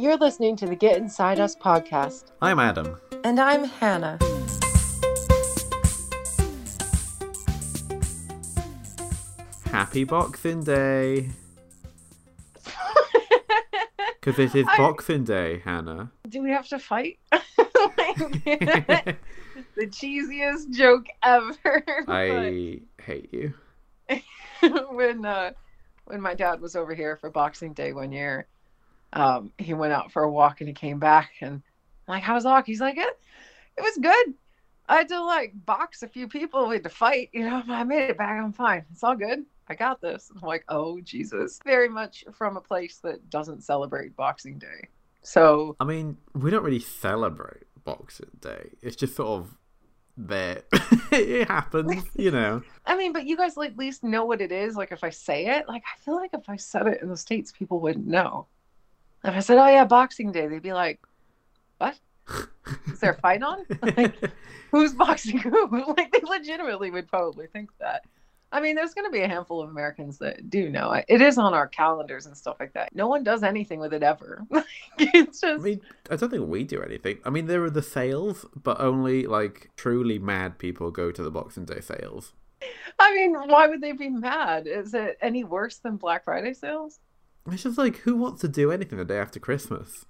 [0.00, 2.32] You're listening to the Get Inside Us podcast.
[2.40, 2.98] I'm Adam.
[3.22, 4.18] And I'm Hannah.
[9.70, 11.28] Happy Boxing Day.
[14.22, 16.10] Because it is I- Boxing Day, Hannah.
[16.30, 17.18] Do we have to fight?
[17.30, 19.16] the
[19.76, 21.54] cheesiest joke ever.
[22.08, 23.52] I hate you.
[24.92, 25.50] When uh,
[26.06, 28.46] when my dad was over here for Boxing Day one year,
[29.12, 31.62] um, he went out for a walk and he came back and
[32.08, 33.18] I'm like, "How was the walk?" He's like, "It,
[33.76, 34.34] it was good.
[34.88, 36.68] I had to like box a few people.
[36.68, 37.30] We had to fight.
[37.32, 38.42] You know, I made it back.
[38.42, 38.84] I'm fine.
[38.92, 39.44] It's all good.
[39.68, 44.16] I got this." I'm like, "Oh Jesus!" Very much from a place that doesn't celebrate
[44.16, 44.88] Boxing Day.
[45.22, 48.70] So I mean, we don't really celebrate Boxing Day.
[48.82, 49.56] It's just sort of
[50.16, 50.62] there.
[51.12, 52.62] it happens, you know.
[52.86, 54.76] I mean, but you guys at least know what it is.
[54.76, 57.16] Like if I say it, like I feel like if I said it in the
[57.16, 58.46] states, people wouldn't know.
[59.24, 61.00] If I said, "Oh yeah, Boxing Day," they'd be like,
[61.78, 61.98] "What?
[62.86, 63.64] Is there a fight on?
[63.82, 64.16] Like,
[64.70, 68.04] who's boxing who?" Like they legitimately would probably think that.
[68.52, 71.04] I mean, there's going to be a handful of Americans that do know it.
[71.06, 72.92] It is on our calendars and stuff like that.
[72.92, 74.44] No one does anything with it ever.
[74.50, 74.64] Like,
[74.98, 77.18] it's I just mean, I don't think we do anything.
[77.24, 81.30] I mean, there are the sales, but only like truly mad people go to the
[81.30, 82.32] Boxing Day sales.
[82.98, 84.66] I mean, why would they be mad?
[84.66, 86.98] Is it any worse than Black Friday sales?
[87.46, 90.04] It's just like, who wants to do anything the day after Christmas?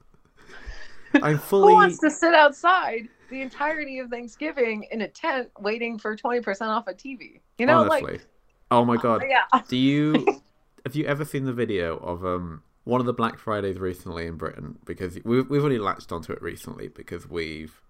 [1.22, 1.72] I'm fully.
[1.72, 6.62] Who wants to sit outside the entirety of Thanksgiving in a tent waiting for 20%
[6.68, 7.40] off a TV?
[7.58, 8.12] You know, honestly.
[8.12, 8.26] like,
[8.70, 9.24] oh my god.
[9.28, 9.44] yeah.
[9.68, 10.40] Do you
[10.84, 14.36] have you ever seen the video of um one of the Black Fridays recently in
[14.36, 14.78] Britain?
[14.84, 17.80] Because we've we've only latched onto it recently because we've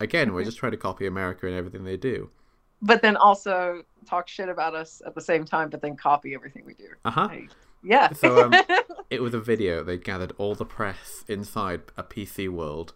[0.00, 2.30] again we're just trying to copy America and everything they do.
[2.80, 6.64] But then also talk shit about us at the same time, but then copy everything
[6.64, 6.88] we do.
[7.04, 7.28] Uh huh.
[7.28, 7.50] Like,
[7.82, 8.12] yeah.
[8.12, 8.54] So, um,
[9.10, 9.82] It was a video.
[9.82, 12.92] They gathered all the press inside a PC world,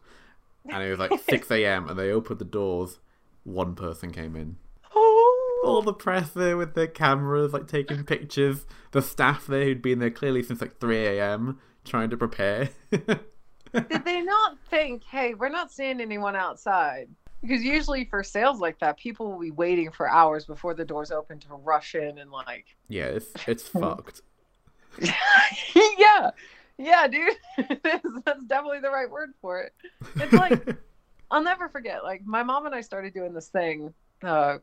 [0.68, 1.88] and it was like six a.m.
[1.88, 2.98] and they opened the doors.
[3.44, 4.56] One person came in.
[4.94, 5.62] Oh.
[5.64, 8.66] All the press there with their cameras, like taking pictures.
[8.90, 11.60] The staff there who'd been there clearly since like three a.m.
[11.84, 12.68] trying to prepare.
[12.90, 17.08] Did they not think, hey, we're not seeing anyone outside?
[17.40, 21.10] Because usually for sales like that, people will be waiting for hours before the doors
[21.10, 24.20] open to rush in and like Yeah, it's it's fucked.
[25.98, 26.30] yeah,
[26.78, 27.36] yeah, dude.
[27.82, 29.72] That's definitely the right word for it.
[30.16, 30.76] It's like
[31.30, 32.04] I'll never forget.
[32.04, 33.92] Like my mom and I started doing this thing.
[34.22, 34.58] Uh,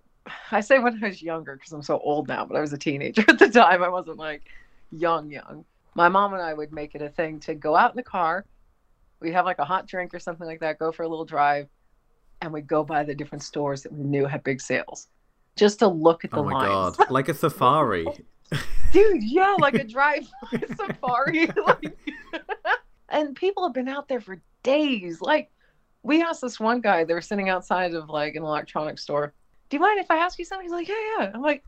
[0.52, 2.78] I say when I was younger because I'm so old now, but I was a
[2.78, 3.84] teenager at the time.
[3.84, 4.44] I wasn't like
[4.92, 5.66] young, young.
[5.96, 8.46] My mom and I would make it a thing to go out in the car.
[9.20, 10.78] We'd have like a hot drink or something like that.
[10.80, 11.68] Go for a little drive,
[12.42, 15.08] and we'd go by the different stores that we knew had big sales,
[15.56, 16.98] just to look at the oh my lines.
[16.98, 18.06] god, like a safari.
[18.92, 20.28] Dude yeah like a drive
[20.78, 21.98] safari like,
[23.10, 25.50] and people have been out there for days like
[26.04, 29.34] we asked this one guy they were sitting outside of like an electronics store
[29.70, 31.32] do you mind if i ask you something he's like yeah yeah.
[31.34, 31.64] I'm like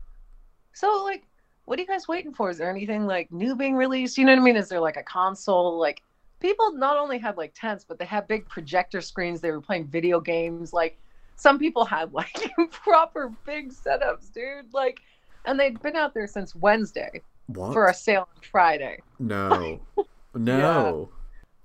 [0.72, 1.24] so like
[1.64, 2.50] what are you guys waiting for?
[2.50, 4.18] Is there anything like new being released?
[4.18, 4.56] You know what i mean?
[4.56, 5.78] Is there like a console?
[5.78, 6.02] Like
[6.42, 9.86] people not only had like tents but they had big projector screens they were playing
[9.86, 10.98] video games like
[11.36, 15.00] some people had like proper big setups dude like
[15.44, 17.72] and they'd been out there since wednesday What?
[17.72, 18.98] for a sale on Friday.
[19.18, 19.80] No.
[20.34, 21.10] No.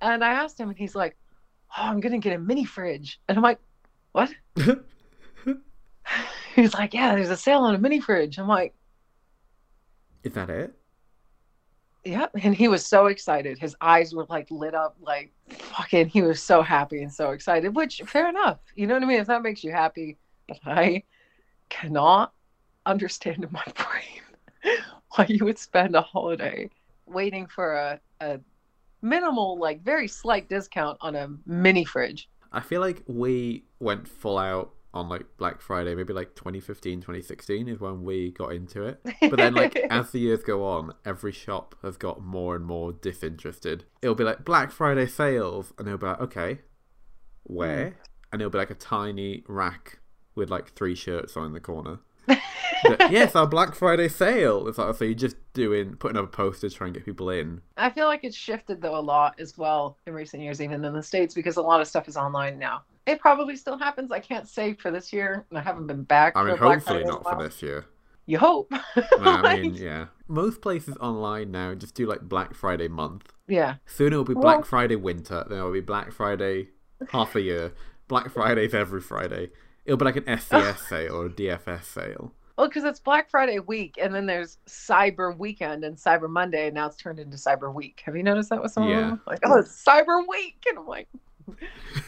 [0.02, 1.16] And I asked him, and he's like,
[1.78, 3.60] "Oh, I'm gonna get a mini fridge." And I'm like,
[4.12, 4.30] "What?"
[6.56, 8.74] He's like, "Yeah, there's a sale on a mini fridge." I'm like,
[10.24, 10.74] Is that it?
[12.04, 13.58] "Yep." And he was so excited.
[13.58, 16.10] His eyes were like lit up, like fucking.
[16.10, 17.74] He was so happy and so excited.
[17.76, 18.60] Which, fair enough.
[18.76, 19.20] You know what I mean?
[19.22, 20.18] If that makes you happy,
[20.48, 21.04] but I
[21.70, 22.34] cannot
[22.88, 24.78] understand in my brain
[25.16, 26.70] why you would spend a holiday
[27.06, 28.40] waiting for a, a
[29.02, 32.30] minimal, like very slight discount on a mini fridge.
[32.52, 37.68] I feel like we went full out on like Black Friday, maybe like 2015, 2016
[37.68, 39.00] is when we got into it.
[39.22, 42.94] But then, like, as the years go on, every shop has got more and more
[42.94, 43.86] disinterested.
[44.02, 46.60] It'll be like Black Friday sales, and they'll be like, okay,
[47.44, 47.90] where?
[47.90, 47.96] Hmm.
[48.34, 50.00] And it'll be like a tiny rack
[50.36, 52.00] with like three shirts on in the corner.
[53.10, 54.68] Yes, our Black Friday sale.
[54.68, 57.30] It's like, so you're just doing, putting up a poster to try and get people
[57.30, 57.62] in.
[57.78, 60.94] I feel like it's shifted though a lot as well in recent years, even in
[60.94, 62.84] the states, because a lot of stuff is online now.
[63.06, 64.12] It probably still happens.
[64.12, 66.34] I can't say for this year, and I haven't been back.
[66.36, 67.86] I mean, hopefully Friday in a not for this year.
[68.26, 68.72] You hope.
[69.22, 70.08] I mean, yeah.
[70.28, 73.32] Most places online now just do like Black Friday month.
[73.48, 73.76] yeah.
[73.86, 75.46] Soon it will be Well- Black Friday winter.
[75.48, 76.68] Then it will be Black Friday
[77.12, 77.72] half a year.
[78.10, 79.52] Black Fridays every Friday.
[79.86, 82.34] It'll be like an SCS sale or a DFS sale.
[82.58, 86.76] Well, because it's Black Friday week, and then there's Cyber Weekend and Cyber Monday, and
[86.76, 88.02] now it's turned into Cyber Week.
[88.06, 88.98] Have you noticed that with some Yeah.
[88.98, 89.22] of them?
[89.28, 91.08] Like, oh, it's Cyber Week, and I'm like,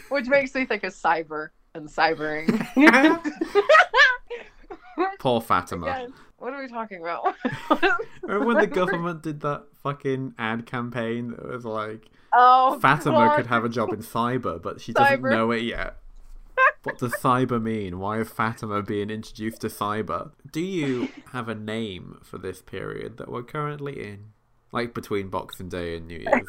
[0.10, 2.50] which makes me think of cyber and cybering.
[5.19, 5.86] Poor Fatima.
[5.86, 7.36] Again, what are we talking about?
[8.24, 13.36] Remember when the government did that fucking ad campaign that was like oh, Fatima God.
[13.36, 15.99] could have a job in cyber, but she doesn't know it yet.
[16.83, 18.00] What does cyber mean?
[18.00, 20.31] Why is Fatima being introduced to cyber?
[20.51, 24.31] Do you have a name for this period that we're currently in?
[24.71, 26.48] Like between Boxing Day and New Year's.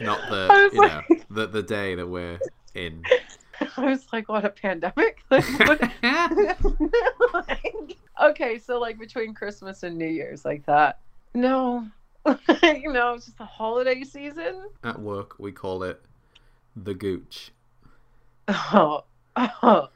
[0.00, 2.38] Not the you know the the day that we're
[2.74, 3.02] in.
[3.76, 5.22] I was like, what a pandemic?
[5.30, 5.80] Like, what?
[7.32, 11.00] Like, okay, so like between Christmas and New Year's, like that.
[11.34, 11.86] No,
[12.62, 14.68] you know, it's just the holiday season.
[14.84, 16.02] At work we call it
[16.76, 17.52] the gooch.
[18.48, 19.04] Oh.
[19.36, 19.88] oh.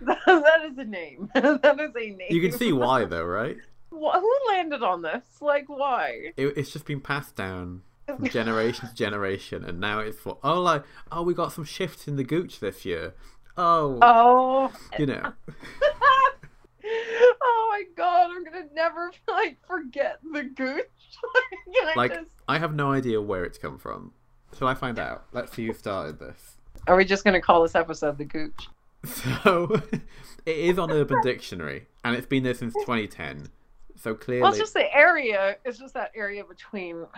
[0.00, 1.30] that, that is a name.
[1.34, 2.18] that is a name.
[2.30, 3.56] You can see why though, right?
[3.90, 5.24] Wh- Who landed on this?
[5.40, 6.32] Like, why?
[6.36, 10.60] It, it's just been passed down from generation to generation, and now it's for oh
[10.60, 13.14] like oh we got some shifts in the gooch this year.
[13.56, 14.72] Oh, Oh.
[14.98, 15.32] you know,
[17.42, 20.84] oh my god, I'm gonna never like forget the gooch.
[21.86, 24.12] I like just- I have no idea where it's come from.
[24.58, 25.24] Shall I find out?
[25.32, 26.56] Let's see who started this.
[26.86, 28.68] Are we just gonna call this episode the gooch?
[29.06, 29.82] So
[30.46, 33.48] it is on Urban Dictionary, and it's been there since 2010.
[33.96, 35.56] So clearly, Well, it's just the area.
[35.66, 37.04] It's just that area between.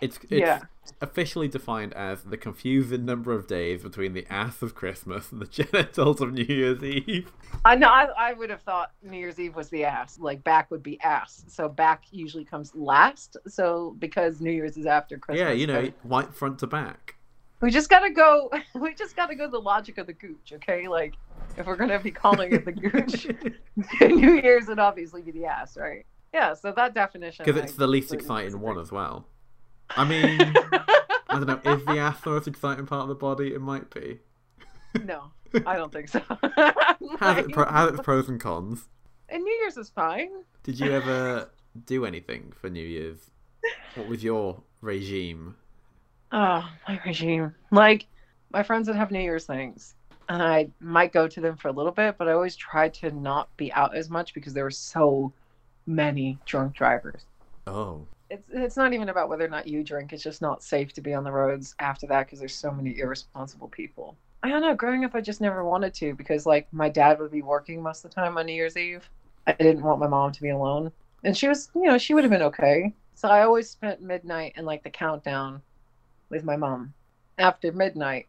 [0.00, 0.60] It's it's Yeah.
[1.00, 5.46] officially defined as the confusing number of days between the ass of Christmas and the
[5.64, 7.30] genitals of New Year's Eve.
[7.64, 7.88] I know.
[7.88, 10.18] I, I would have thought New Year's Eve was the ass.
[10.18, 11.44] Like back would be ass.
[11.48, 13.36] So back usually comes last.
[13.46, 15.40] So because New Year's is after Christmas.
[15.46, 17.16] yeah, you know, but white front to back.
[17.60, 18.50] We just gotta go.
[18.74, 20.52] We just gotta go the logic of the gooch.
[20.54, 21.14] Okay, like
[21.56, 23.26] if we're gonna be calling it the gooch,
[24.00, 26.06] New Year's would obviously be the ass, right?
[26.32, 26.54] Yeah.
[26.54, 27.44] So that definition.
[27.44, 29.26] Because I it's the least exciting one as well.
[29.96, 33.54] I mean, I don't know, is the ass the most exciting part of the body?
[33.54, 34.20] It might be.
[35.04, 35.24] no,
[35.66, 36.20] I don't think so.
[37.20, 38.88] Has, it pro- has its pros and cons.
[39.28, 40.30] and New Year's is fine.
[40.62, 41.50] Did you ever
[41.86, 43.30] do anything for New Year's?
[43.94, 45.56] What was your regime?
[46.32, 47.54] Oh, my regime.
[47.70, 48.06] Like
[48.52, 49.94] my friends would have New Year's things,
[50.28, 53.10] and I might go to them for a little bit, but I always try to
[53.10, 55.32] not be out as much because there were so
[55.86, 57.24] many drunk drivers.
[57.66, 60.12] Oh, It's it's not even about whether or not you drink.
[60.12, 62.98] It's just not safe to be on the roads after that because there's so many
[62.98, 64.16] irresponsible people.
[64.42, 64.74] I don't know.
[64.74, 68.04] Growing up, I just never wanted to because like my dad would be working most
[68.04, 69.08] of the time on New Year's Eve.
[69.46, 70.92] I didn't want my mom to be alone,
[71.24, 72.92] and she was, you know, she would have been okay.
[73.14, 75.62] So I always spent midnight and like the countdown
[76.28, 76.92] with my mom.
[77.38, 78.26] After midnight,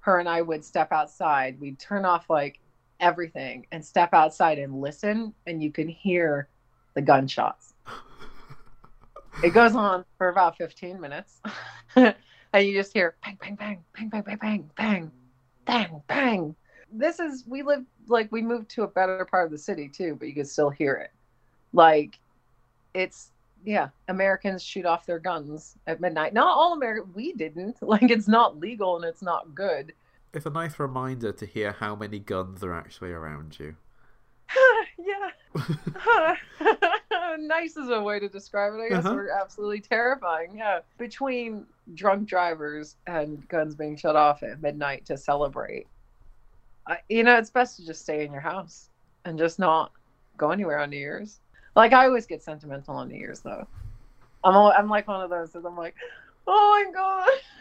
[0.00, 1.60] her and I would step outside.
[1.60, 2.58] We'd turn off like
[3.00, 6.48] everything and step outside and listen, and you can hear
[6.94, 7.74] the gunshots.
[9.42, 11.40] It goes on for about 15 minutes.
[11.96, 12.14] and
[12.54, 15.10] you just hear bang, bang, bang, bang, bang, bang, bang, bang,
[15.66, 16.56] bang, bang.
[16.90, 20.16] This is, we live, like, we moved to a better part of the city too,
[20.18, 21.10] but you could still hear it.
[21.74, 22.18] Like,
[22.94, 23.32] it's,
[23.64, 26.32] yeah, Americans shoot off their guns at midnight.
[26.32, 27.76] Not all Americans, we didn't.
[27.82, 29.92] Like, it's not legal and it's not good.
[30.32, 33.76] it's a nice reminder to hear how many guns are actually around you.
[34.98, 36.36] yeah.
[37.36, 38.80] Nice is a way to describe it.
[38.80, 39.14] I guess Uh-huh.
[39.14, 40.56] we're absolutely terrifying.
[40.56, 40.80] Yeah.
[40.98, 45.86] Between drunk drivers and guns being shut off at midnight to celebrate,
[46.86, 48.90] I, you know, it's best to just stay in your house
[49.24, 49.92] and just not
[50.36, 51.40] go anywhere on New Year's.
[51.74, 53.66] Like, I always get sentimental on New Year's, though.
[54.44, 55.94] I'm, al- I'm like one of those that I'm like,
[56.46, 56.84] oh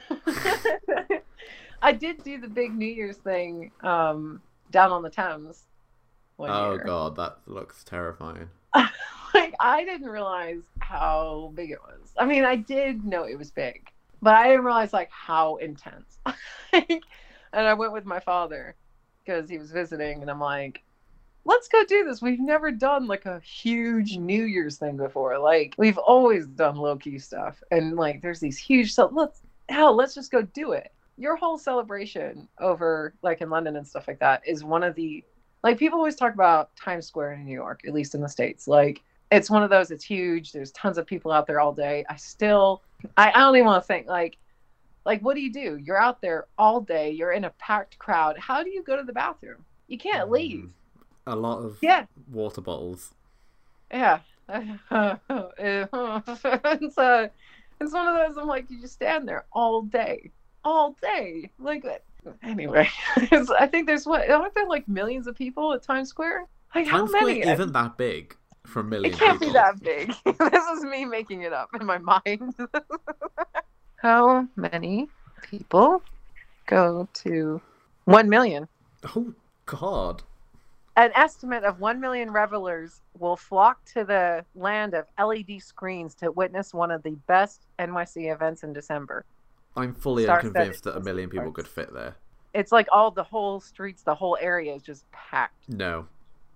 [0.10, 1.22] my God.
[1.82, 4.42] I did do the big New Year's thing um,
[4.72, 5.64] down on the Thames.
[6.38, 8.50] One oh year Oh god, that looks terrifying.
[9.60, 12.12] like I didn't realize how big it was.
[12.18, 13.90] I mean, I did know it was big,
[14.22, 16.20] but I didn't realize like how intense.
[16.74, 17.02] and
[17.54, 18.76] I went with my father
[19.24, 20.84] because he was visiting, and I'm like,
[21.46, 22.22] "Let's go do this.
[22.22, 25.38] We've never done like a huge New Year's thing before.
[25.40, 28.94] Like we've always done low key stuff, and like there's these huge.
[28.94, 33.78] So let's hell, let's just go do it." Your whole celebration over like in London
[33.78, 35.24] and stuff like that is one of the
[35.64, 38.68] like people always talk about Times Square in New York, at least in the States.
[38.68, 39.02] Like
[39.36, 40.52] it's one of those, it's huge.
[40.52, 42.06] There's tons of people out there all day.
[42.10, 42.82] I still
[43.18, 44.38] I, I don't even want to think like
[45.06, 45.78] like what do you do?
[45.78, 48.38] You're out there all day, you're in a packed crowd.
[48.38, 49.64] How do you go to the bathroom?
[49.88, 50.72] You can't leave.
[51.28, 52.06] A lot of Yeah.
[52.32, 53.14] water bottles.
[53.92, 54.20] Yeah.
[54.50, 54.82] it's
[56.98, 57.28] uh,
[57.82, 60.32] It's one of those I'm like, you just stand there all day,
[60.64, 61.50] all day.
[61.60, 61.84] Like
[62.44, 62.88] anyway,
[63.60, 66.48] I think there's what aren't there like millions of people at Times Square?
[66.74, 67.42] Like how Times Square many?
[67.42, 68.36] isn't that big
[68.68, 69.54] for a million It can't people.
[69.54, 70.14] be that big.
[70.52, 72.56] this is me making it up in my mind.
[73.98, 75.08] how many
[75.42, 76.02] people
[76.66, 77.62] go to
[78.06, 78.68] one million?
[79.16, 79.34] Oh
[79.66, 80.24] God.
[80.98, 86.32] An estimate of 1 million revelers will flock to the land of LED screens to
[86.32, 89.26] witness one of the best NYC events in December.
[89.76, 92.16] I'm fully Star-studded unconvinced that a million people could fit there.
[92.54, 95.68] It's like all the whole streets, the whole area is just packed.
[95.68, 96.08] No,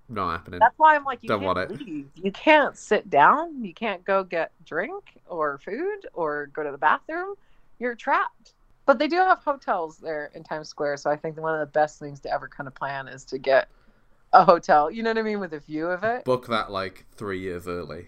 [0.10, 0.60] not happening.
[0.60, 2.10] That's why I'm like, you Don't can't leave.
[2.16, 3.64] You can't sit down.
[3.64, 7.36] You can't go get drink or food or go to the bathroom.
[7.80, 8.54] You're trapped.
[8.86, 11.72] But they do have hotels there in Times Square, so I think one of the
[11.72, 13.68] best things to ever kind of plan is to get
[14.34, 14.90] a hotel.
[14.90, 16.26] You know what I mean, with a view of it.
[16.26, 18.08] Book that like three years early.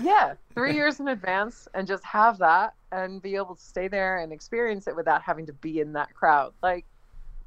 [0.00, 4.18] Yeah, three years in advance, and just have that and be able to stay there
[4.18, 6.54] and experience it without having to be in that crowd.
[6.62, 6.86] Like,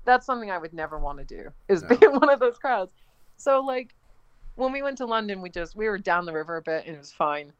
[0.05, 2.93] that's something I would never want to do is be in one of those crowds.
[3.41, 3.95] So, like,
[4.55, 6.95] when we went to London, we just we were down the river a bit and
[6.95, 7.51] it was fine.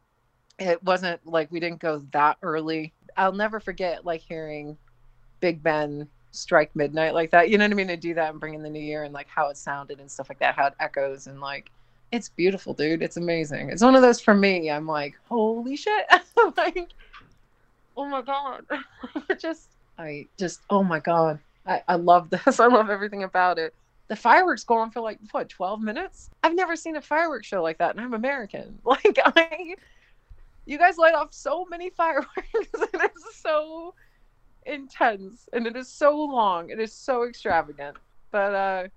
[0.59, 2.93] It wasn't like we didn't go that early.
[3.17, 4.77] I'll never forget like hearing
[5.39, 7.50] Big Ben strike midnight like that.
[7.50, 7.88] You know what I mean?
[7.88, 10.09] To do that and bring in the new year and like how it sounded and
[10.09, 11.71] stuff like that, how it echoes and like
[12.11, 13.01] it's beautiful, dude.
[13.01, 13.69] It's amazing.
[13.69, 14.69] It's one of those for me.
[14.69, 16.05] I'm like, holy shit.
[16.57, 16.89] like,
[17.97, 18.65] oh my god.
[19.39, 21.39] just I just oh my god.
[21.65, 22.59] I, I love this.
[22.59, 23.73] I love everything about it.
[24.12, 26.32] The fireworks go on for like what, 12 minutes?
[26.44, 28.77] I've never seen a fireworks show like that, and I'm American.
[28.86, 29.75] Like I
[30.65, 32.27] you guys light off so many fireworks.
[32.74, 33.94] and it is so
[34.65, 36.72] intense and it is so long.
[36.72, 37.96] It is so extravagant.
[38.32, 38.88] But uh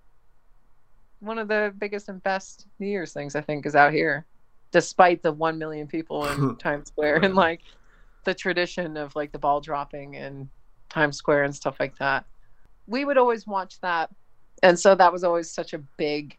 [1.20, 4.26] one of the biggest and best New Year's things I think is out here.
[4.72, 7.60] Despite the one million people in Times Square and like
[8.24, 10.48] the tradition of like the ball dropping in
[10.88, 12.24] Times Square and stuff like that.
[12.88, 14.10] We would always watch that.
[14.64, 16.38] And so that was always such a big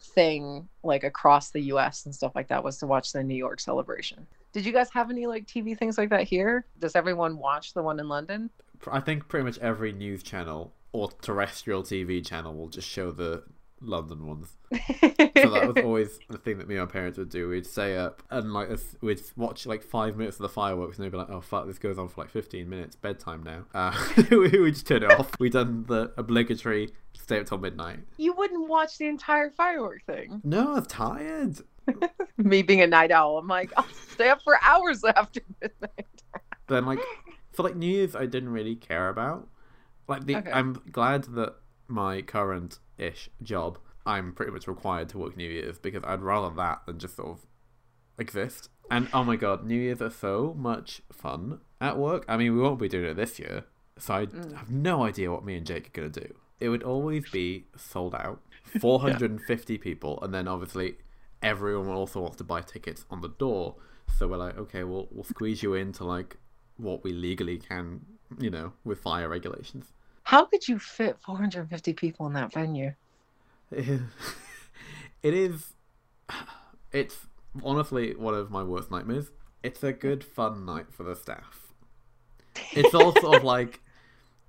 [0.00, 3.60] thing like across the US and stuff like that was to watch the New York
[3.60, 4.26] celebration.
[4.52, 6.66] Did you guys have any like TV things like that here?
[6.80, 8.50] Does everyone watch the one in London?
[8.90, 13.44] I think pretty much every news channel or terrestrial TV channel will just show the
[13.86, 14.56] London ones.
[14.72, 14.78] So
[15.50, 17.48] that was always the thing that me and my parents would do.
[17.48, 18.68] We'd stay up and like
[19.00, 21.78] we'd watch like five minutes of the fireworks, and they'd be like, "Oh fuck, this
[21.78, 22.96] goes on for like fifteen minutes.
[22.96, 23.96] Bedtime now." Uh,
[24.30, 25.30] we would just turn it off.
[25.38, 28.00] We done the obligatory stay up till midnight.
[28.18, 30.40] you wouldn't watch the entire firework thing.
[30.44, 31.58] No, I'm tired.
[32.36, 36.22] Me being a night owl, I'm like, I'll stay up for hours after midnight.
[36.66, 36.98] then like
[37.52, 39.48] for like New Year's, I didn't really care about.
[40.08, 40.50] Like the, Okay.
[40.52, 41.54] I'm glad that
[41.88, 46.54] my current ish job, I'm pretty much required to work New Year's because I'd rather
[46.56, 47.46] that than just sort of
[48.18, 48.68] exist.
[48.90, 52.24] And oh my god, New Year's are so much fun at work.
[52.28, 53.64] I mean, we won't be doing it this year,
[53.98, 54.54] so I Mm.
[54.56, 56.34] have no idea what me and Jake are gonna do.
[56.60, 58.40] It would always be sold out,
[58.80, 60.96] 450 people, and then obviously
[61.42, 63.76] everyone also wants to buy tickets on the door.
[64.18, 66.36] So we're like, okay, we'll we'll squeeze you into like
[66.76, 68.04] what we legally can,
[68.38, 69.92] you know, with fire regulations.
[70.24, 72.94] How could you fit 450 people in that venue?
[73.70, 74.00] it
[75.22, 75.74] is.
[76.92, 77.26] It's
[77.62, 79.30] honestly one of my worst nightmares.
[79.62, 81.72] It's a good fun night for the staff.
[82.72, 83.80] It's all sort of like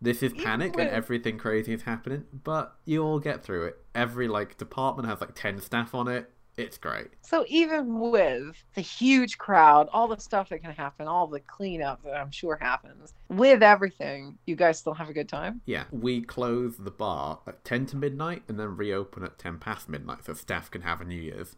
[0.02, 3.78] this is panic and everything crazy is happening, but you all get through it.
[3.94, 6.32] Every like department has like ten staff on it.
[6.58, 7.08] It's great.
[7.22, 12.02] So even with the huge crowd, all the stuff that can happen, all the cleanup
[12.04, 15.60] that I'm sure happens, with everything, you guys still have a good time.
[15.66, 19.90] Yeah, we close the bar at 10 to midnight and then reopen at 10 past
[19.90, 21.58] midnight so staff can have a New Year's.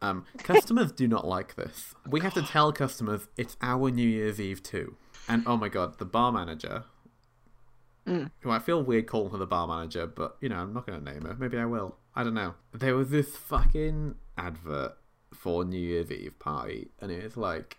[0.00, 1.94] Um, customers do not like this.
[2.08, 4.96] We have to tell customers it's our New Year's Eve too.
[5.28, 6.84] And oh my god, the bar manager,
[8.06, 8.30] Mm.
[8.42, 11.04] who I feel weird calling her the bar manager, but you know, I'm not going
[11.04, 11.34] to name her.
[11.34, 11.96] Maybe I will.
[12.16, 12.54] I don't know.
[12.72, 14.96] There was this fucking advert
[15.34, 17.76] for New Year's Eve party, and it was like,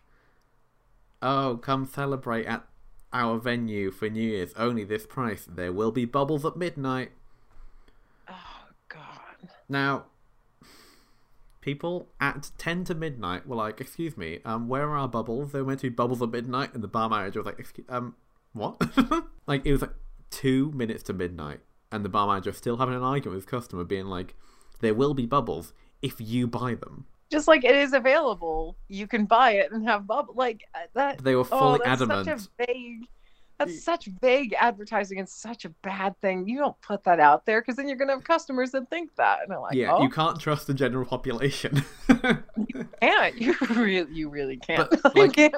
[1.23, 2.63] oh, come celebrate at
[3.11, 4.53] our venue for New Year's.
[4.55, 5.47] Only this price.
[5.49, 7.11] There will be bubbles at midnight.
[8.29, 9.49] Oh God.
[9.67, 10.05] Now,
[11.61, 15.51] people at 10 to midnight were like, excuse me, um, where are our bubbles?
[15.51, 17.87] They were meant to be bubbles at midnight, and the bar manager was like, excuse,
[17.89, 18.15] um,
[18.53, 18.79] what?
[19.47, 19.95] like, it was like
[20.29, 23.83] two minutes to midnight, and the bar manager still having an argument with his customer,
[23.83, 24.35] being like,
[24.81, 27.05] there will be bubbles if you buy them.
[27.31, 31.17] Just like it is available, you can buy it and have bubble like uh, that.
[31.23, 32.25] They were Oh, fully that's adamant.
[32.27, 33.07] such a vague.
[33.59, 36.47] That's such vague advertising and such a bad thing.
[36.47, 39.39] You don't put that out there because then you're gonna have customers that think that
[39.41, 41.83] and they're like, yeah, "Oh, you can't trust the general population.
[43.01, 43.35] can't.
[43.39, 44.89] You really, you really can't.
[45.01, 45.55] But, you like, can't.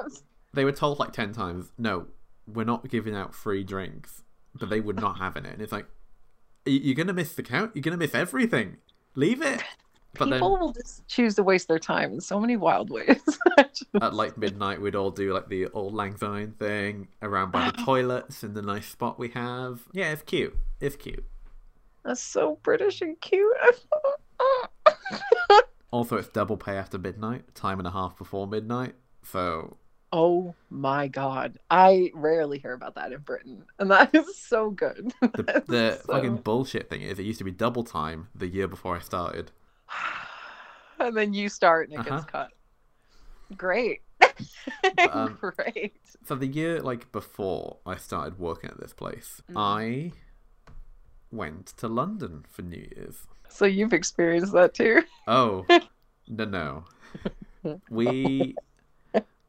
[0.54, 2.06] they were told like 10 times, no,
[2.46, 4.22] we're not giving out free drinks,
[4.58, 5.44] but they would not have it.
[5.46, 5.90] And it's like, "Y-
[6.64, 7.72] you're going to miss the count.
[7.74, 8.76] You're going to miss everything.
[9.14, 9.62] Leave it.
[10.14, 13.22] But then People will just choose to waste their time in so many wild ways.
[14.02, 17.72] at like midnight, we'd all do like the Auld Lang Syne thing around by the
[17.84, 19.82] toilets in the nice spot we have.
[19.92, 20.56] Yeah, it's cute.
[20.80, 21.24] It's cute.
[22.04, 23.56] That's so British and cute.
[25.92, 28.94] Also, it's double pay after midnight, time and a half before midnight.
[29.24, 29.76] So
[30.12, 31.58] oh my god.
[31.70, 33.64] I rarely hear about that in Britain.
[33.78, 35.12] And that is so good.
[35.20, 38.66] the, the so- fucking bullshit thing is, it used to be double time the year
[38.68, 39.52] before I started.
[40.98, 42.16] and then you start and it Uh-huh.
[42.20, 42.48] gets cut.
[43.56, 44.00] Great.
[45.12, 45.94] um, Great.
[46.26, 49.54] So the year like before I started working at this place, Mm.
[49.56, 50.12] I
[51.32, 53.26] went to London for New Year's.
[53.48, 55.02] So you've experienced that too.
[55.26, 55.64] Oh,
[56.28, 56.84] no, no.
[57.90, 58.54] We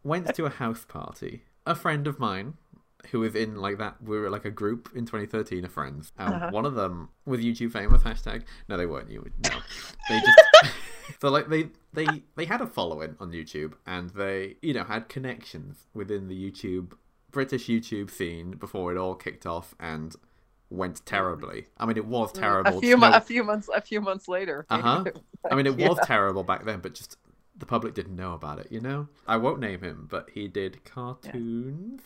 [0.03, 1.43] went to a house party.
[1.65, 2.55] A friend of mine
[3.12, 6.12] who was in like that, we were like a group in 2013 of friends.
[6.17, 6.50] And Uh-huh.
[6.51, 8.43] one of them was YouTube famous, hashtag.
[8.70, 9.10] No, they weren't.
[9.10, 9.60] You would No.
[10.10, 10.74] They just.
[11.22, 12.05] so like they, they,
[12.36, 16.93] they had a following on YouTube and they, you know, had connections within the YouTube,
[17.31, 20.15] British YouTube scene before it all kicked off and
[20.70, 21.65] went terribly.
[21.77, 22.77] I mean, it was terrible.
[22.77, 23.67] A few, mo- No- a few months.
[23.75, 24.65] A few months later.
[24.70, 25.05] Uh-huh.
[25.51, 26.05] I mean, it was Yeah.
[26.05, 27.17] terrible back then, but just
[27.58, 29.08] the public didn't know about it, you know?
[29.27, 32.01] I won't name him, but he did cartoons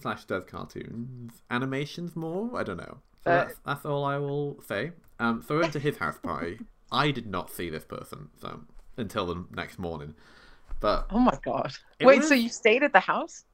[0.00, 2.58] slash does cartoons, animations more.
[2.58, 2.98] I don't know.
[3.24, 4.92] So Uh, that's, that's all I will say.
[5.18, 6.60] Um, so we went to his house party.
[6.92, 8.60] I did not see this person so
[8.96, 10.14] until the next morning,
[10.80, 11.72] but Oh my god.
[12.00, 13.44] Wait, was- so you stayed at the house?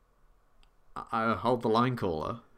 [0.97, 2.41] I I hold the line caller.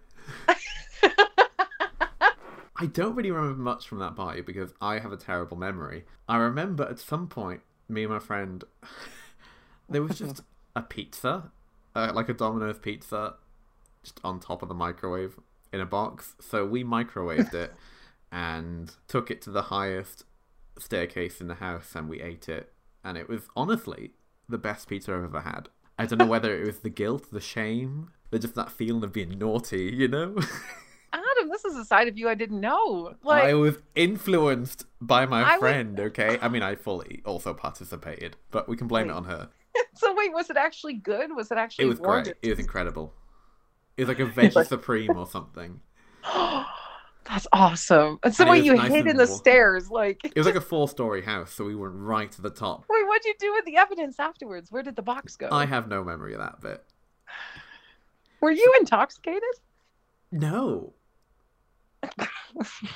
[2.76, 6.04] I don't really remember much from that party because I have a terrible memory.
[6.28, 8.64] I remember at some point, me and my friend,
[9.88, 10.42] there was just
[10.74, 11.50] a pizza,
[11.94, 13.34] uh, like a Domino's pizza,
[14.02, 15.38] just on top of the microwave
[15.72, 16.34] in a box.
[16.40, 17.74] So we microwaved it
[18.32, 20.24] and took it to the highest
[20.78, 22.72] staircase in the house and we ate it.
[23.02, 24.12] And it was honestly
[24.48, 25.68] the best pizza I've ever had.
[25.98, 29.12] I don't know whether it was the guilt, the shame, the just that feeling of
[29.12, 30.36] being naughty, you know?
[31.54, 33.14] This is a side of you I didn't know.
[33.22, 36.36] Like, I was influenced by my I friend, okay?
[36.42, 39.50] I mean, I fully also participated, but we can blame it on her.
[39.94, 41.30] so wait, was it actually good?
[41.32, 42.36] Was it actually It was warmed great.
[42.42, 43.14] It was incredible.
[43.96, 45.80] It was like a veggie supreme or something.
[46.24, 48.18] That's awesome.
[48.24, 49.38] It's the way you nice hid in the warm.
[49.38, 49.90] stairs.
[49.90, 52.84] Like, It was like a four-story house, so we went right to the top.
[52.90, 54.72] wait, what'd you do with the evidence afterwards?
[54.72, 55.50] Where did the box go?
[55.52, 56.82] I have no memory of that bit.
[58.40, 59.42] Were you intoxicated?
[60.32, 60.94] No,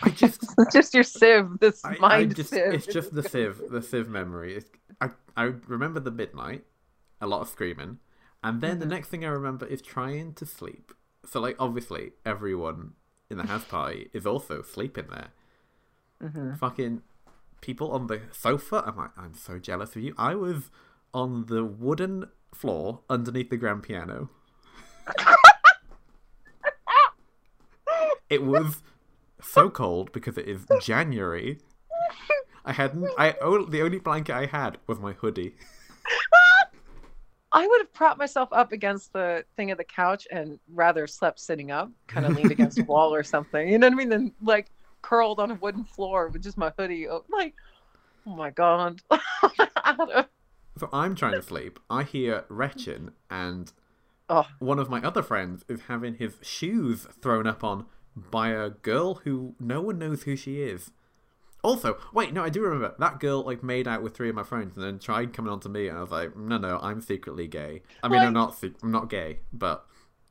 [0.03, 2.73] I just just your sieve, this I, I mind just, sieve.
[2.73, 4.57] it's just the sieve, the sieve memory.
[4.57, 6.65] It's, I, I remember the midnight,
[7.21, 7.99] a lot of screaming,
[8.43, 8.91] and then the Mhm.
[8.91, 10.93] next thing I remember is trying to sleep.
[11.27, 12.93] So, like, obviously, everyone
[13.31, 15.29] in the house party is also sleeping there.
[16.23, 16.59] Mhm.
[16.59, 17.03] Fucking
[17.61, 18.83] people on the sofa.
[18.87, 20.15] I'm like, I'm so jealous of you.
[20.17, 20.71] I was
[21.13, 24.31] on the wooden floor underneath the grand piano.
[28.31, 28.83] It was
[29.41, 31.59] so cold because it is January.
[32.65, 33.09] I hadn't.
[33.19, 35.55] I oh, the only blanket I had was my hoodie.
[37.53, 41.41] I would have propped myself up against the thing of the couch and rather slept
[41.41, 43.69] sitting up, kind of leaned against a wall or something.
[43.69, 44.09] You know what I mean?
[44.11, 44.71] Than like
[45.01, 47.07] curled on a wooden floor with just my hoodie.
[47.31, 47.55] Like,
[48.27, 49.01] oh my god.
[50.79, 51.81] So I'm trying to sleep.
[51.91, 53.73] I hear retching, and
[54.31, 54.47] Oh.
[54.61, 57.87] one of my other friends is having his shoes thrown up on
[58.31, 60.91] by a girl who no one knows who she is.
[61.63, 64.45] Also, wait, no, I do remember that girl like made out with three of my
[64.45, 67.01] friends and then tried coming on to me, and I was like, no, no, I'm
[67.01, 67.83] secretly gay.
[68.03, 69.85] I mean, I'm not, se- I'm not gay, but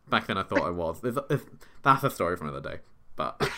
[0.10, 1.02] back then I thought I was.
[1.04, 1.43] It's, it's,
[1.84, 2.80] that's a story for another day.
[3.15, 3.39] But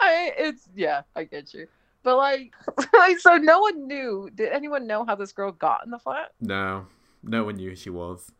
[0.00, 1.68] I it's yeah, I get you.
[2.02, 2.52] But like,
[2.94, 4.30] like so no one knew.
[4.34, 6.32] Did anyone know how this girl got in the flat?
[6.40, 6.86] no,
[7.22, 8.32] no one knew who she was.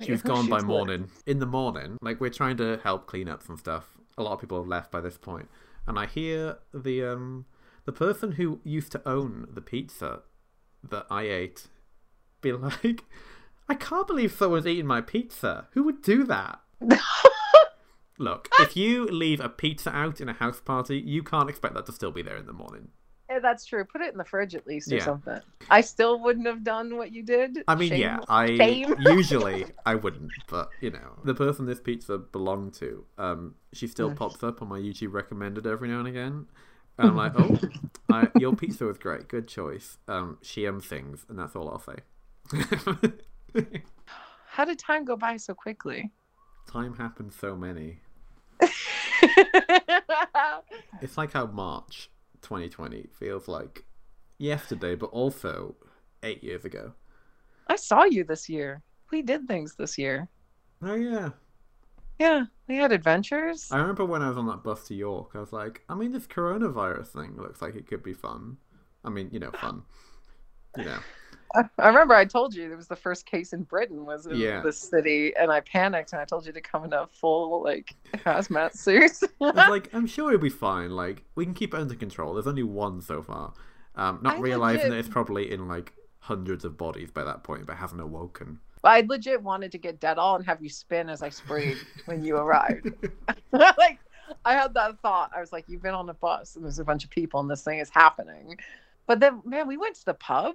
[0.00, 1.08] She Like, was gone by morning.
[1.26, 3.96] In the morning, like we're trying to help clean up some stuff.
[4.18, 5.48] A lot of people have left by this point,
[5.86, 7.46] and I hear the um
[7.86, 10.20] the person who used to own the pizza
[10.82, 11.68] that I ate
[12.42, 13.04] be like,
[13.68, 15.68] "I can't believe someone's eating my pizza.
[15.72, 16.60] Who would do that?"
[18.18, 21.84] Look, if you leave a pizza out in a house party, you can't expect that
[21.86, 22.88] to still be there in the morning.
[23.28, 23.84] Yeah, that's true.
[23.84, 25.04] Put it in the fridge at least or Yeah.
[25.04, 25.40] something.
[25.68, 27.64] I still wouldn't have done what you did.
[27.66, 28.94] I mean, Shame- yeah, I shame.
[29.00, 34.14] usually I wouldn't, but you know, the person this pizza belonged to, um, she still
[34.14, 36.46] pops up on my YouTube recommended every now and again,
[36.98, 37.58] and I'm like, oh,
[38.12, 39.98] I, your pizza was great, good choice.
[40.06, 41.96] Um, she um things, and that's all I'll say.
[44.46, 46.12] How did time go by so quickly?
[46.70, 47.98] Time happens so many.
[51.02, 52.10] It's like how March
[52.46, 53.84] 2020 feels like
[54.38, 55.74] yesterday, but also
[56.22, 56.92] eight years ago.
[57.66, 58.82] I saw you this year.
[59.10, 60.28] We did things this year.
[60.82, 61.30] Oh yeah.
[62.20, 63.68] Yeah, we had adventures.
[63.72, 66.12] I remember when I was on that bus to York, I was like, I mean,
[66.12, 68.56] this coronavirus thing looks like it could be fun.
[69.04, 69.82] I mean, you know, fun.
[70.76, 70.98] You know.
[71.78, 74.60] I, remember I told you it was the first case in Britain was in Yeah.
[74.60, 77.94] the city, and I panicked and I told you to come in a full like
[78.14, 79.12] hazmat suit.
[79.40, 80.90] Like, I'm sure it'll be fine.
[80.90, 82.34] Like, we can keep it under control.
[82.34, 83.52] There's only one so far.
[83.94, 87.42] Um, not I realizing legit- that it's probably in like hundreds of bodies by that
[87.44, 88.58] point, but hasn't awoken.
[88.84, 92.36] I legit wanted to get Dettol and have you spin as I sprayed when you
[92.36, 92.92] arrived.
[93.52, 93.98] like
[94.44, 95.30] I had that thought.
[95.34, 97.50] I was like, you've been on a bus and there's a bunch of people and
[97.50, 98.56] this thing is happening.
[99.06, 100.54] But then, man, we went to the pub.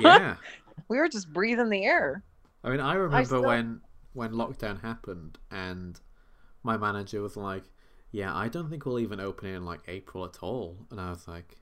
[0.00, 0.36] Yeah.
[0.88, 2.22] We were just breathing the air.
[2.62, 3.80] I mean, I remember still- when
[4.12, 5.98] when lockdown happened, and
[6.62, 7.64] my manager was like,
[8.10, 11.26] "Yeah, I don't think we'll even open in like April at all," and I was
[11.26, 11.56] like,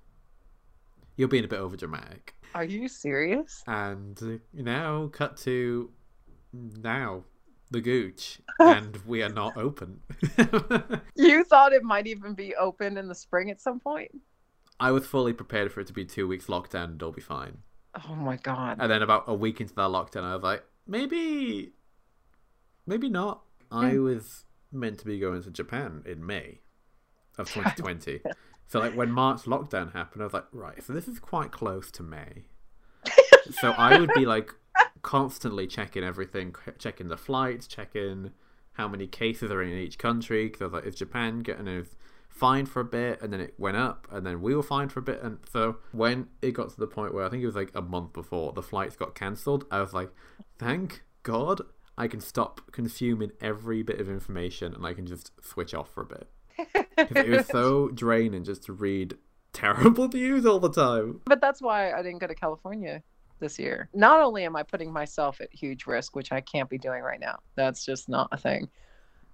[1.16, 3.62] "You're being a bit overdramatic." Are you serious?
[3.66, 5.90] And now, cut to
[6.52, 7.24] now,
[7.70, 10.00] the Gooch, and we are not open.
[11.16, 14.10] You thought it might even be open in the spring at some point?
[14.80, 17.58] I was fully prepared for it to be two weeks lockdown and it'll be fine.
[17.94, 18.78] Oh my god.
[18.80, 21.72] And then about a week into that lockdown, I was like, maybe,
[22.86, 23.42] maybe not.
[23.70, 26.60] I was meant to be going to Japan in May
[27.38, 28.20] of 2020.
[28.66, 31.90] so like when March lockdown happened, I was like, right, so this is quite close
[31.92, 32.44] to May.
[33.60, 34.54] so I would be like
[35.02, 38.32] constantly checking everything, checking the flights, checking
[38.74, 40.46] how many cases are in each country.
[40.46, 41.84] Because I was like, is Japan getting a
[42.32, 45.00] fine for a bit, and then it went up, and then we were fine for
[45.00, 47.54] a bit, and so when it got to the point where I think it was
[47.54, 50.10] like a month before the flights got cancelled, I was like,
[50.58, 51.60] thank God
[51.96, 56.02] I can stop consuming every bit of information and I can just switch off for
[56.02, 56.28] a bit
[56.98, 59.14] it was so draining just to read
[59.52, 61.20] terrible news all the time.
[61.24, 63.02] But that's why I didn't go to California
[63.40, 63.88] this year.
[63.94, 67.20] Not only am I putting myself at huge risk, which I can't be doing right
[67.20, 68.68] now, that's just not a thing.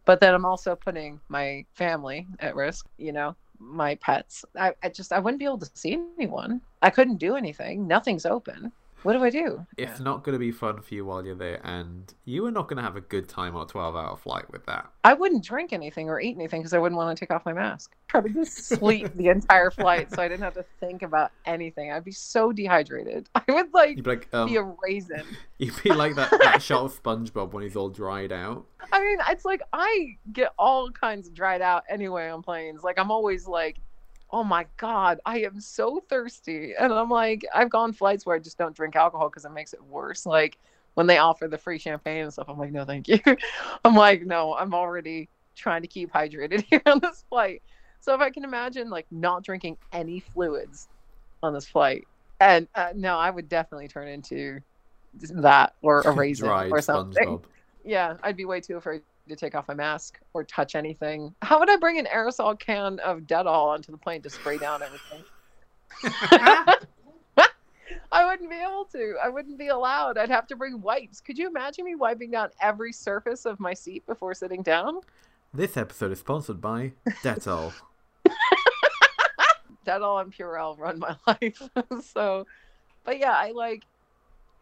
[0.09, 4.43] But then I'm also putting my family at risk, you know, my pets.
[4.59, 6.63] I, I just, I wouldn't be able to see anyone.
[6.81, 7.87] I couldn't do anything.
[7.87, 8.73] Nothing's open.
[9.05, 9.65] What do I do?
[9.77, 12.69] It's not going to be fun for you while you're there, and you are not
[12.69, 14.91] going to have a good time on a 12 hour flight with that.
[15.05, 17.53] I wouldn't drink anything or eat anything because I wouldn't want to take off my
[17.53, 17.95] mask.
[18.09, 21.93] Try to just sleep the entire flight so I didn't have to think about anything.
[21.93, 23.29] I'd be so dehydrated.
[23.35, 25.23] I would like You'd be like, um, be a raisin.
[25.59, 28.67] you'd be like that, that shot of SpongeBob when he's all dried out.
[28.93, 32.83] I mean, it's like I get all kinds of dried out anyway on planes.
[32.83, 33.79] Like I'm always like,
[34.31, 38.39] oh my god, I am so thirsty, and I'm like, I've gone flights where I
[38.39, 40.27] just don't drink alcohol because it makes it worse.
[40.27, 40.59] Like
[40.95, 43.21] when they offer the free champagne and stuff, I'm like, no, thank you.
[43.85, 47.63] I'm like, no, I'm already trying to keep hydrated here on this flight.
[48.01, 50.89] So if I can imagine like not drinking any fluids
[51.43, 52.07] on this flight,
[52.41, 54.61] and uh, no, I would definitely turn into
[55.31, 57.43] that or a raisin or something SpongeBob.
[57.85, 61.35] yeah, I'd be way too afraid to take off my mask or touch anything.
[61.43, 64.83] How would I bring an aerosol can of Dettol onto the plane to spray down
[64.83, 65.25] everything?
[68.11, 69.17] I wouldn't be able to.
[69.23, 70.17] I wouldn't be allowed.
[70.17, 71.21] I'd have to bring wipes.
[71.21, 75.01] Could you imagine me wiping down every surface of my seat before sitting down?
[75.53, 77.73] This episode is sponsored by Dettol.
[79.87, 81.63] Dettol and Purell run my life.
[82.03, 82.47] so,
[83.05, 83.83] but yeah, I like.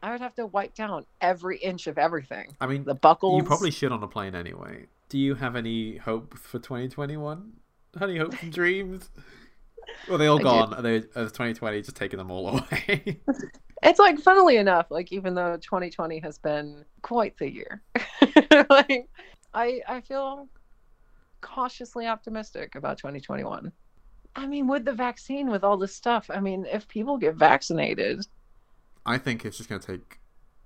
[0.06, 2.56] I would have to wipe down every inch of everything.
[2.60, 3.38] I mean, The buckles.
[3.42, 4.86] you probably should on a plane anyway.
[5.08, 7.52] Do you have any hope for 2021?
[8.00, 9.10] Any hopes and dreams?
[10.08, 10.74] Well, they all I gone.
[10.74, 13.20] Are they, uh, is 2020 just taking them all away?
[13.82, 17.82] It's like, funnily enough, like even though 2020 has been quite the year,
[18.70, 19.08] like
[19.54, 20.48] I I feel
[21.40, 23.72] cautiously optimistic about 2021.
[24.36, 28.24] I mean, with the vaccine, with all this stuff, I mean, if people get vaccinated
[29.06, 30.18] I think it's just going to take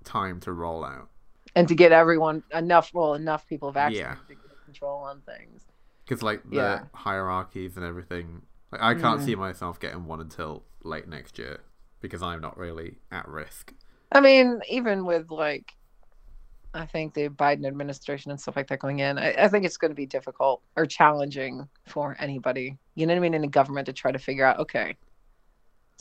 [0.03, 1.09] time to roll out.
[1.55, 4.15] and to get everyone enough, well, enough people vaccinated Yeah.
[4.27, 5.63] to get control on things.
[6.05, 6.83] Because, like, the Yeah.
[6.93, 8.43] hierarchies and everything.
[8.71, 9.25] Like, I can't Mhm.
[9.25, 11.59] see myself getting one until late next year
[11.99, 13.73] because I'm not really at risk.
[14.13, 15.73] I mean, even with like,
[16.73, 19.75] I think the Biden administration and stuff like that going in, I, I think it's
[19.77, 23.47] going to be difficult or challenging for anybody, you know what I mean, in the
[23.49, 24.95] government to try to figure out, okay,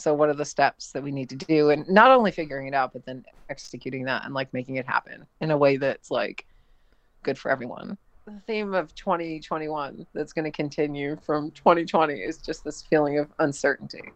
[0.01, 1.71] so what are the steps that we need to do?
[1.71, 5.27] And not only figuring it out, but then executing that and like making it happen
[5.41, 6.47] in a way that's like
[7.23, 7.99] good for everyone.
[8.27, 13.29] The theme of 2021 that's going to continue from 2020 is just this feeling of
[13.39, 14.13] uncertainty.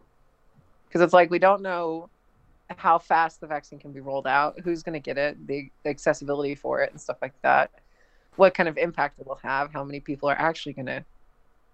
[0.87, 2.09] Because it's like we don't know
[2.77, 5.89] how fast the vaccine can be rolled out, who's going to get it, the, the
[5.89, 7.71] accessibility for it, and stuff like that.
[8.37, 11.05] What kind of impact it will have, how many people are actually going to,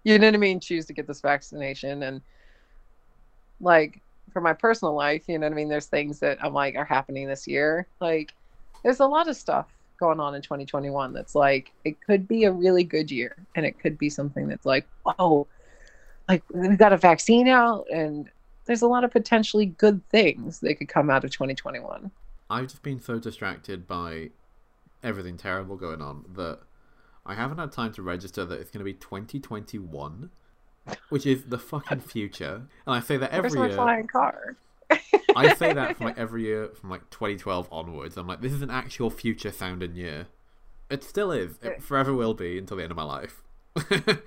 [0.04, 2.02] you know what I mean, choose to get this vaccination.
[2.02, 2.20] And
[3.62, 4.00] like
[4.32, 6.84] for my personal life, you know what I mean, there's things that I'm like are
[6.84, 7.86] happening this year.
[8.00, 8.34] Like
[8.82, 12.52] there's a lot of stuff going on in 2021 that's like, it could be a
[12.52, 15.46] really good year and it could be something that's like, whoa,
[16.28, 18.28] like we've got a vaccine out and
[18.64, 22.10] there's a lot of potentially good things that could come out of 2021.
[22.50, 24.30] I've just been so distracted by
[25.02, 26.60] everything terrible going on that
[27.24, 30.30] I haven't had time to register that it's going to be 2021,
[31.08, 32.62] which is the fucking future.
[32.86, 33.76] And I say that every Where's my year.
[33.76, 34.56] flying car?
[35.36, 38.16] I say that from like every year from like 2012 onwards.
[38.16, 40.26] I'm like, this is an actual future sounding year.
[40.90, 41.58] It still is.
[41.62, 43.42] It forever will be until the end of my life.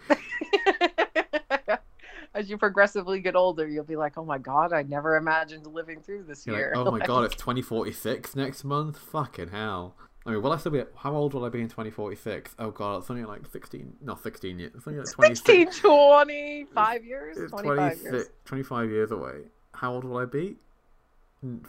[2.34, 6.02] As you progressively get older, you'll be like, "Oh my god, I never imagined living
[6.02, 8.98] through this You're year." like, oh my Like, god, it's 2046 next month.
[8.98, 9.96] Fucking hell.
[10.26, 10.84] I mean, will I still be?
[10.96, 12.56] How old will I be in 2046?
[12.58, 13.98] Oh god, it's only like 16.
[14.02, 14.72] Not 16 years.
[14.76, 15.76] It's only like 26.
[15.76, 18.30] 16, 20, five years, It's 25 26 years.
[18.46, 19.42] 25 years away.
[19.74, 20.56] How old will I be?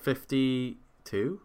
[0.00, 1.40] 52?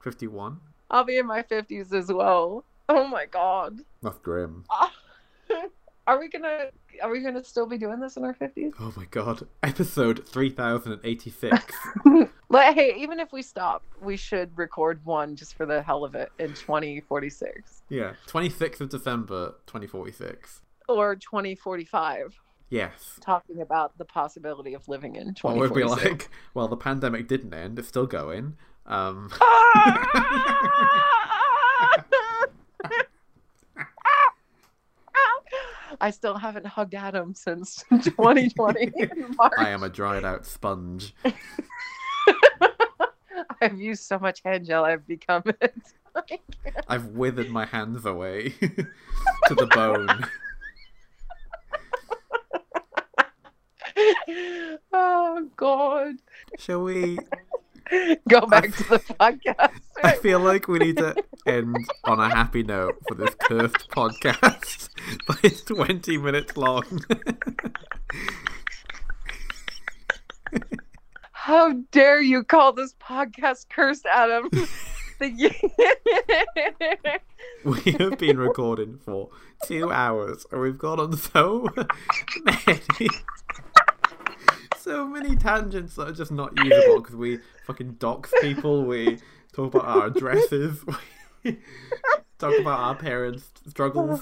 [0.00, 0.60] 51?
[0.90, 2.64] I'll be in my 50s as well.
[2.88, 3.80] Oh my god.
[4.02, 4.64] That's grim.
[6.06, 6.66] Are we gonna
[7.00, 8.72] are we gonna still be doing this in our 50s?
[8.80, 9.46] Oh my god.
[9.62, 11.72] Episode 3086.
[12.52, 16.14] But hey, even if we stop, we should record one just for the hell of
[16.14, 18.12] it in 2046 yeah.
[18.28, 20.60] 26th of December 2046.
[20.86, 22.38] or 2045,
[22.68, 23.18] Yes.
[23.22, 27.54] talking about the possibility of living in Or we'd be like, well, the pandemic didn't
[27.54, 27.78] end.
[27.78, 28.56] It's still going.
[28.84, 29.30] Um,
[36.00, 38.92] I still haven't hugged Adam since 2020
[39.36, 39.52] March.
[39.58, 41.14] I am a dried out sponge.
[43.62, 45.74] I've used so much hand gel, I've become it.
[46.88, 50.08] I've withered my hands away to the bone.
[54.92, 56.16] oh God!
[56.58, 57.18] Shall we?
[58.28, 59.80] Go back to the podcast.
[60.02, 61.14] I feel like we need to
[61.46, 64.88] end on a happy note for this cursed podcast.
[65.26, 66.84] But it's 20 minutes long.
[71.44, 74.48] How dare you call this podcast cursed, Adam?
[77.64, 79.28] We have been recording for
[79.64, 81.68] two hours and we've gone on so
[82.44, 83.08] many.
[84.76, 89.18] So many tangents that are just not usable because we fucking dox people, we
[89.52, 90.84] talk about our addresses,
[91.42, 91.58] we
[92.38, 94.20] talk about our parents' struggles.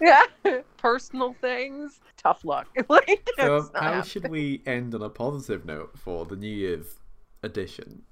[0.00, 0.22] Yeah,
[0.76, 2.00] personal things.
[2.16, 2.66] Tough luck.
[2.88, 4.02] like, So, how happening.
[4.04, 6.98] should we end on a positive note for the New Year's
[7.42, 8.02] edition?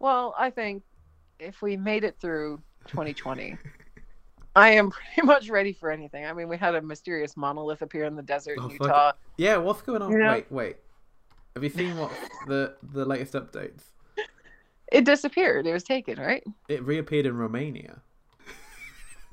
[0.00, 0.82] Well, I think
[1.40, 3.56] if we made it through 2020,
[4.56, 6.24] I am pretty much ready for anything.
[6.24, 9.12] I mean, we had a mysterious monolith appear in the desert Oh, in fuck Utah.
[9.36, 10.12] Yeah, what's going on?
[10.12, 10.32] Yeah.
[10.32, 10.76] Wait, wait.
[11.54, 12.12] Have you seen what
[12.46, 13.82] the the latest updates?
[14.92, 15.66] It disappeared.
[15.66, 16.42] It was taken, right?
[16.68, 18.00] It reappeared in Romania.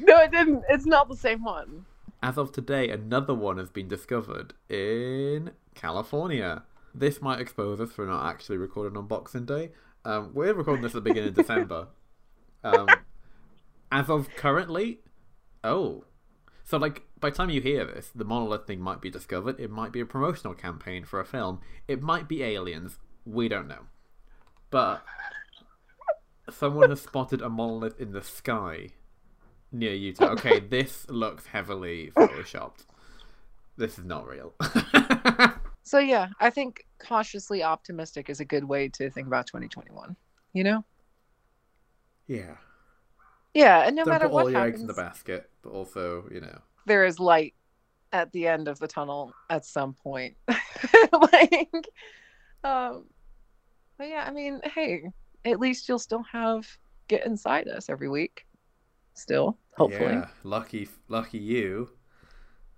[0.00, 0.62] no, it didn't.
[0.68, 1.86] It's not the same one.
[2.22, 6.64] As of today, another one has been discovered in California.
[6.94, 9.70] This might expose us for not actually recording on Boxing Day.
[10.04, 11.88] Um, we're recording this at the beginning of December.
[12.62, 12.88] Um,
[13.90, 15.00] as of currently,
[15.64, 16.04] oh,
[16.64, 19.58] so like by the time you hear this, the monolith thing might be discovered.
[19.58, 21.60] It might be a promotional campaign for a film.
[21.88, 22.98] It might be aliens.
[23.24, 23.86] We don't know,
[24.70, 25.02] but
[26.52, 28.88] someone has spotted a monolith in the sky
[29.72, 30.30] near Utah.
[30.32, 32.84] Okay, this looks heavily photoshopped.
[33.76, 34.54] This is not real.
[35.90, 40.14] So yeah, I think cautiously optimistic is a good way to think about 2021.
[40.52, 40.84] You know?
[42.28, 42.56] yeah.
[43.54, 46.28] Yeah, and no Don't matter put what all your eggs in the basket, but also,
[46.30, 46.60] you know.
[46.86, 47.54] there is light
[48.12, 50.36] at the end of the tunnel at some point.
[51.32, 51.88] like,
[52.62, 53.06] um,
[53.98, 55.10] but yeah, I mean, hey,
[55.44, 56.66] at least you'll still have
[57.08, 58.46] get inside us every week.
[59.14, 61.90] Still, hopefully, Yeah, lucky, lucky you.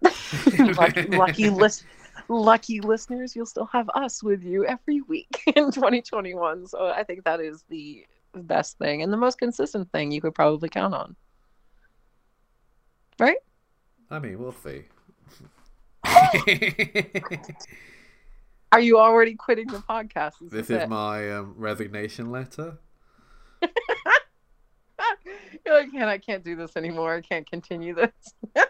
[0.58, 1.84] lucky, lucky list.
[2.28, 6.66] Lucky listeners, you'll still have us with you every week in 2021.
[6.66, 10.34] So I think that is the best thing and the most consistent thing you could
[10.34, 11.16] probably count on.
[13.18, 13.38] Right?
[14.10, 14.84] I mean, we'll see.
[18.72, 20.32] Are you already quitting the podcast?
[20.40, 20.82] this it?
[20.82, 22.78] is my um, resignation letter.
[25.66, 27.14] You're like, man, I can't do this anymore.
[27.14, 28.34] I can't continue this.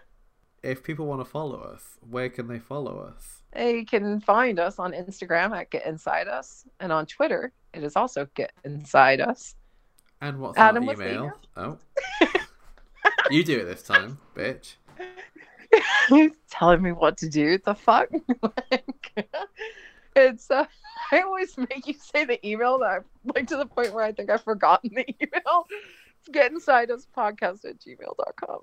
[0.64, 3.42] if people want to follow us, where can they follow us?
[3.52, 7.94] They can find us on Instagram at Get Inside Us, and on Twitter, it is
[7.94, 9.54] also Get Inside Us.
[10.20, 11.30] And what's Adam, our what's email?
[11.56, 11.78] Oh.
[13.30, 14.74] you do it this time, bitch.
[16.10, 17.58] You telling me what to do.
[17.58, 18.08] The fuck?
[18.42, 19.28] like,
[20.16, 20.64] it's uh,
[21.10, 24.12] I always make you say the email that I'm like to the point where I
[24.12, 25.66] think I've forgotten the email.
[26.20, 28.60] It's get inside us podcast at gmail.com.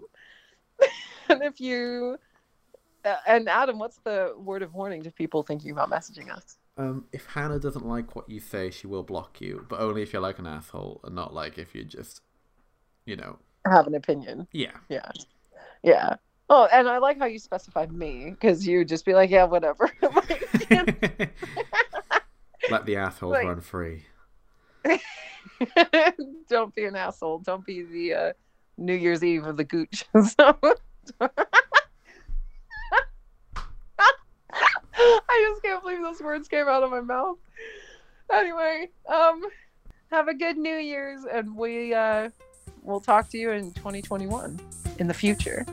[1.29, 2.17] and if you
[3.05, 6.57] uh, and Adam, what's the word of warning to people thinking about messaging us?
[6.77, 10.13] Um, if Hannah doesn't like what you say, she will block you, but only if
[10.13, 12.21] you're like an asshole, and not like if you just,
[13.05, 13.37] you know,
[13.69, 14.47] Have an opinion.
[14.53, 14.77] yeah.
[14.87, 15.11] Yeah.
[15.83, 16.15] Yeah.
[16.51, 19.91] Oh, and I like how you specified me because you'd just be like, yeah, whatever.
[20.01, 21.31] Like,
[22.71, 24.05] Let the assholes Like- run free.
[26.49, 27.39] don't be an asshole.
[27.39, 28.33] Don't be the uh,
[28.77, 30.05] New Year's Eve of the gooch.
[30.13, 30.21] I
[35.49, 37.37] just can't believe those words came out of my mouth.
[38.31, 39.41] Anyway, um,
[40.11, 42.29] have a good New Year's, and we uh,
[42.83, 44.59] we'll talk to you in 2021
[44.99, 45.65] in the future.